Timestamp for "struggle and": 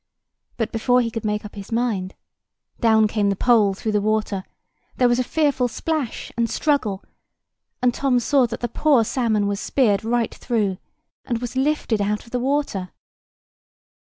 6.49-7.93